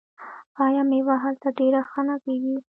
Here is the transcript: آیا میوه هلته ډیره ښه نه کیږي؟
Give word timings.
آیا 0.65 0.81
میوه 0.89 1.15
هلته 1.23 1.47
ډیره 1.59 1.81
ښه 1.89 2.01
نه 2.07 2.15
کیږي؟ 2.23 2.55